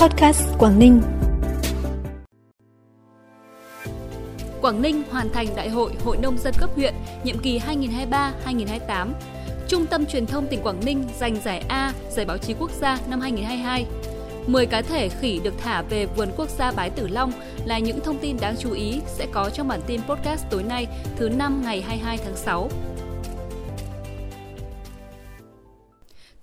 [0.00, 1.00] Podcast Quảng Ninh.
[4.60, 9.08] Quảng Ninh hoàn thành đại hội Hội Nông dân cấp huyện nhiệm kỳ 2023-2028.
[9.68, 12.98] Trung tâm Truyền thông tỉnh Quảng Ninh giành giải A, giải báo chí quốc gia
[13.08, 13.86] năm 2022.
[14.46, 17.32] 10 cá thể khỉ được thả về vườn quốc gia Bái Tử Long
[17.64, 20.86] là những thông tin đáng chú ý sẽ có trong bản tin podcast tối nay
[21.16, 22.68] thứ năm ngày 22 tháng 6.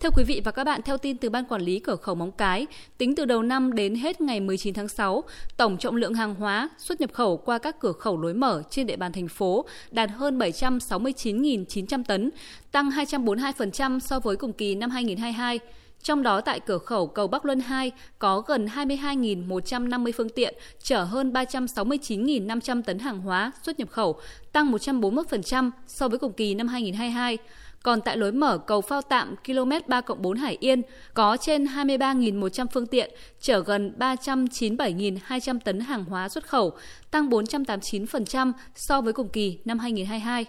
[0.05, 2.31] Thưa quý vị và các bạn, theo tin từ Ban Quản lý Cửa khẩu Móng
[2.31, 2.67] Cái,
[2.97, 5.23] tính từ đầu năm đến hết ngày 19 tháng 6,
[5.57, 8.87] tổng trọng lượng hàng hóa xuất nhập khẩu qua các cửa khẩu lối mở trên
[8.87, 12.29] địa bàn thành phố đạt hơn 769.900 tấn,
[12.71, 15.59] tăng 242% so với cùng kỳ năm 2022.
[16.05, 21.03] Trong đó tại cửa khẩu cầu Bắc Luân 2 có gần 22.150 phương tiện chở
[21.03, 24.19] hơn 369.500 tấn hàng hóa xuất nhập khẩu,
[24.51, 27.37] tăng 141% so với cùng kỳ năm 2022.
[27.83, 30.81] Còn tại lối mở cầu phao tạm km 3 4 Hải Yên
[31.13, 33.11] có trên 23.100 phương tiện
[33.41, 36.73] chở gần 397.200 tấn hàng hóa xuất khẩu,
[37.11, 40.45] tăng 489% so với cùng kỳ năm 2022.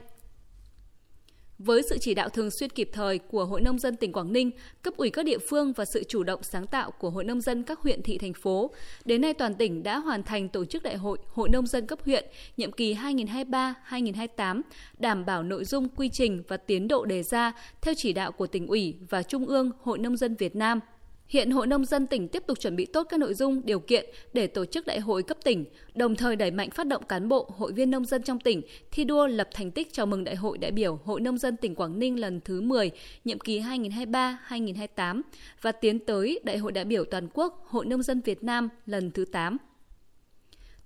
[1.59, 4.51] Với sự chỉ đạo thường xuyên kịp thời của Hội Nông dân tỉnh Quảng Ninh,
[4.83, 7.63] cấp ủy các địa phương và sự chủ động sáng tạo của Hội Nông dân
[7.63, 8.71] các huyện thị thành phố,
[9.05, 11.99] đến nay toàn tỉnh đã hoàn thành tổ chức đại hội Hội Nông dân cấp
[12.05, 12.25] huyện
[12.57, 14.63] nhiệm kỳ 2023-2028,
[14.99, 18.47] đảm bảo nội dung, quy trình và tiến độ đề ra theo chỉ đạo của
[18.47, 20.81] tỉnh ủy và Trung ương Hội Nông dân Việt Nam–
[21.29, 24.07] Hiện Hội Nông dân tỉnh tiếp tục chuẩn bị tốt các nội dung, điều kiện
[24.33, 27.51] để tổ chức đại hội cấp tỉnh, đồng thời đẩy mạnh phát động cán bộ,
[27.57, 30.59] hội viên nông dân trong tỉnh thi đua lập thành tích chào mừng Đại hội
[30.59, 32.91] đại biểu Hội Nông dân tỉnh Quảng Ninh lần thứ 10,
[33.25, 35.23] nhiệm kỳ 2023-2028
[35.63, 39.11] và tiến tới Đại hội đại biểu toàn quốc Hội Nông dân Việt Nam lần
[39.11, 39.57] thứ 8.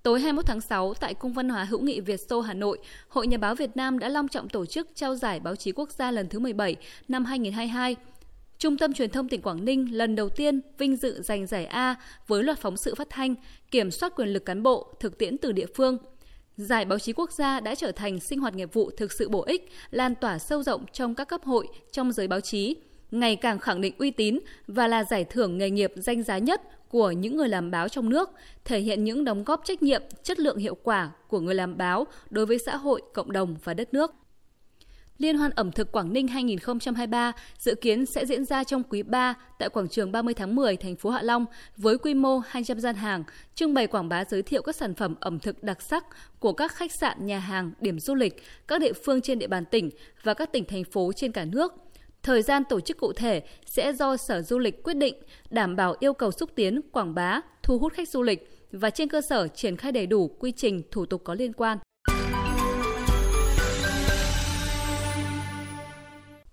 [0.03, 3.27] Tối 21 tháng 6, tại Cung văn hóa hữu nghị Việt Xô Hà Nội, Hội
[3.27, 6.11] Nhà báo Việt Nam đã long trọng tổ chức trao giải báo chí quốc gia
[6.11, 6.77] lần thứ 17
[7.09, 7.97] năm 2022
[8.61, 11.95] Trung tâm Truyền thông tỉnh Quảng Ninh lần đầu tiên vinh dự giành giải A
[12.27, 13.35] với loạt phóng sự phát thanh,
[13.71, 15.99] kiểm soát quyền lực cán bộ, thực tiễn từ địa phương.
[16.57, 19.43] Giải báo chí quốc gia đã trở thành sinh hoạt nghiệp vụ thực sự bổ
[19.43, 22.77] ích, lan tỏa sâu rộng trong các cấp hội trong giới báo chí,
[23.11, 26.63] ngày càng khẳng định uy tín và là giải thưởng nghề nghiệp danh giá nhất
[26.89, 28.31] của những người làm báo trong nước,
[28.65, 32.07] thể hiện những đóng góp trách nhiệm, chất lượng hiệu quả của người làm báo
[32.31, 34.15] đối với xã hội, cộng đồng và đất nước.
[35.21, 39.35] Liên hoan ẩm thực Quảng Ninh 2023 dự kiến sẽ diễn ra trong quý 3
[39.59, 42.95] tại quảng trường 30 tháng 10 thành phố Hạ Long với quy mô 200 gian
[42.95, 46.05] hàng, trưng bày quảng bá giới thiệu các sản phẩm ẩm thực đặc sắc
[46.39, 49.65] của các khách sạn, nhà hàng, điểm du lịch, các địa phương trên địa bàn
[49.65, 49.91] tỉnh
[50.23, 51.75] và các tỉnh thành phố trên cả nước.
[52.23, 55.15] Thời gian tổ chức cụ thể sẽ do Sở Du lịch quyết định,
[55.51, 59.09] đảm bảo yêu cầu xúc tiến, quảng bá, thu hút khách du lịch và trên
[59.09, 61.79] cơ sở triển khai đầy đủ quy trình thủ tục có liên quan.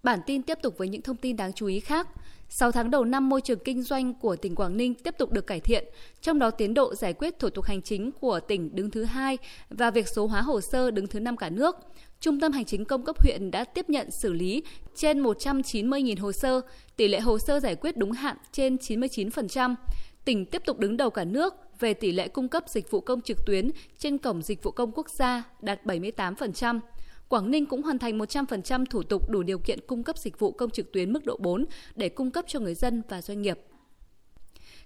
[0.08, 2.08] Bản tin tiếp tục với những thông tin đáng chú ý khác.
[2.50, 5.48] 6 tháng đầu năm, môi trường kinh doanh của tỉnh Quảng Ninh tiếp tục được
[5.48, 5.86] cải thiện,
[6.22, 9.38] trong đó tiến độ giải quyết thủ tục hành chính của tỉnh đứng thứ hai
[9.70, 11.76] và việc số hóa hồ sơ đứng thứ năm cả nước.
[12.20, 14.64] Trung tâm Hành chính công cấp huyện đã tiếp nhận xử lý
[14.96, 16.62] trên 190.000 hồ sơ,
[16.96, 19.76] tỷ lệ hồ sơ giải quyết đúng hạn trên 99%.
[20.26, 23.22] Tỉnh tiếp tục đứng đầu cả nước về tỷ lệ cung cấp dịch vụ công
[23.22, 26.80] trực tuyến trên cổng dịch vụ công quốc gia đạt 78%.
[27.30, 30.52] Quảng Ninh cũng hoàn thành 100% thủ tục đủ điều kiện cung cấp dịch vụ
[30.52, 31.66] công trực tuyến mức độ 4
[31.96, 33.60] để cung cấp cho người dân và doanh nghiệp.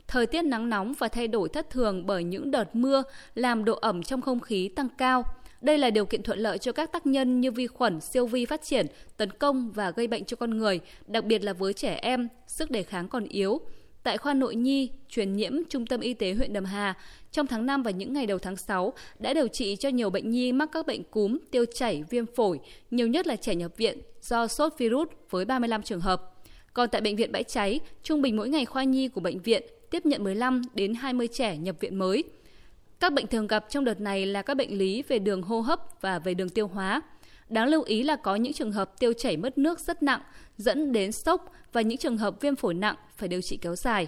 [0.07, 3.03] Thời tiết nắng nóng và thay đổi thất thường bởi những đợt mưa
[3.35, 5.23] làm độ ẩm trong không khí tăng cao.
[5.61, 8.45] Đây là điều kiện thuận lợi cho các tác nhân như vi khuẩn, siêu vi
[8.45, 8.87] phát triển,
[9.17, 12.71] tấn công và gây bệnh cho con người, đặc biệt là với trẻ em, sức
[12.71, 13.61] đề kháng còn yếu.
[14.03, 16.93] Tại khoa nội nhi, truyền nhiễm Trung tâm Y tế huyện Đầm Hà,
[17.31, 20.29] trong tháng 5 và những ngày đầu tháng 6 đã điều trị cho nhiều bệnh
[20.29, 22.59] nhi mắc các bệnh cúm, tiêu chảy, viêm phổi,
[22.91, 26.33] nhiều nhất là trẻ nhập viện do sốt virus với 35 trường hợp.
[26.73, 29.63] Còn tại bệnh viện Bãi Cháy, trung bình mỗi ngày khoa nhi của bệnh viện
[29.91, 32.23] tiếp nhận 15 đến 20 trẻ nhập viện mới.
[32.99, 36.01] Các bệnh thường gặp trong đợt này là các bệnh lý về đường hô hấp
[36.01, 37.01] và về đường tiêu hóa.
[37.51, 40.21] Đáng lưu ý là có những trường hợp tiêu chảy mất nước rất nặng,
[40.57, 44.07] dẫn đến sốc và những trường hợp viêm phổi nặng phải điều trị kéo dài.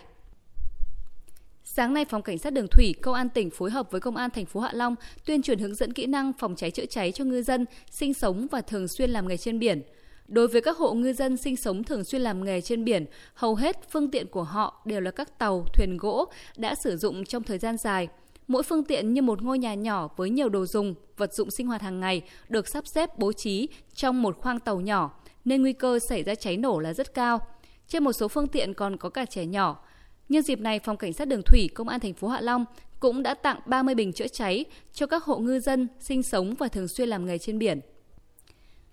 [1.64, 4.30] Sáng nay, Phòng Cảnh sát Đường Thủy, Công an tỉnh phối hợp với Công an
[4.30, 4.96] thành phố Hạ Long
[5.26, 8.48] tuyên truyền hướng dẫn kỹ năng phòng cháy chữa cháy cho ngư dân sinh sống
[8.52, 9.82] và thường xuyên làm nghề trên biển.
[10.28, 13.56] Đối với các hộ ngư dân sinh sống thường xuyên làm nghề trên biển, hầu
[13.56, 16.26] hết phương tiện của họ đều là các tàu, thuyền gỗ
[16.58, 18.08] đã sử dụng trong thời gian dài.
[18.48, 21.68] Mỗi phương tiện như một ngôi nhà nhỏ với nhiều đồ dùng, vật dụng sinh
[21.68, 25.74] hoạt hàng ngày được sắp xếp bố trí trong một khoang tàu nhỏ, nên nguy
[25.74, 27.40] cơ xảy ra cháy nổ là rất cao.
[27.88, 29.84] Trên một số phương tiện còn có cả trẻ nhỏ.
[30.30, 32.66] Nhân dịp này, Phòng Cảnh sát Đường Thủy, Công an thành phố Hạ Long
[33.00, 36.68] cũng đã tặng 30 bình chữa cháy cho các hộ ngư dân sinh sống và
[36.68, 37.80] thường xuyên làm nghề trên biển.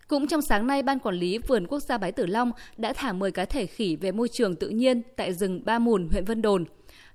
[0.08, 3.12] Cũng trong sáng nay, Ban Quản lý Vườn Quốc gia Bái Tử Long đã thả
[3.12, 6.42] 10 cá thể khỉ về môi trường tự nhiên tại rừng Ba Mùn, huyện Vân
[6.42, 6.64] Đồn.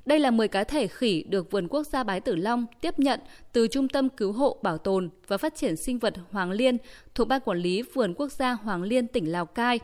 [0.06, 3.20] Đây là 10 cá thể khỉ được Vườn Quốc gia Bái Tử Long tiếp nhận
[3.52, 6.78] từ Trung tâm Cứu hộ Bảo tồn và Phát triển Sinh vật Hoàng Liên
[7.16, 9.80] thuộc Ban Quản lý Vườn Quốc gia Hoàng Liên tỉnh Lào Cai.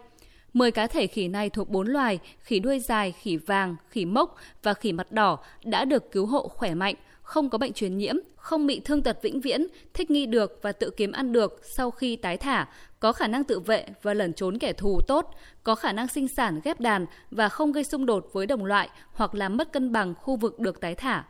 [0.54, 4.36] 10 cá thể khỉ này thuộc 4 loài, khỉ đuôi dài, khỉ vàng, khỉ mốc
[4.64, 8.16] và khỉ mặt đỏ đã được cứu hộ khỏe mạnh, không có bệnh truyền nhiễm,
[8.36, 11.92] không bị thương tật vĩnh viễn, thích nghi được và tự kiếm ăn được sau
[11.92, 12.68] khi tái thả,
[13.00, 16.28] có khả năng tự vệ và lẩn trốn kẻ thù tốt, có khả năng sinh
[16.28, 19.92] sản ghép đàn và không gây xung đột với đồng loại hoặc làm mất cân
[19.92, 21.24] bằng khu vực được tái thả.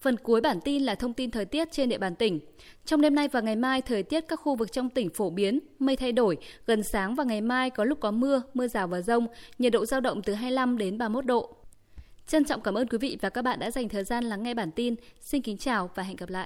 [0.00, 2.40] Phần cuối bản tin là thông tin thời tiết trên địa bàn tỉnh.
[2.84, 5.60] Trong đêm nay và ngày mai, thời tiết các khu vực trong tỉnh phổ biến,
[5.78, 6.36] mây thay đổi,
[6.66, 9.26] gần sáng và ngày mai có lúc có mưa, mưa rào và rông,
[9.58, 11.56] nhiệt độ giao động từ 25 đến 31 độ.
[12.26, 14.54] Trân trọng cảm ơn quý vị và các bạn đã dành thời gian lắng nghe
[14.54, 14.94] bản tin.
[15.20, 16.42] Xin kính chào và hẹn gặp lại.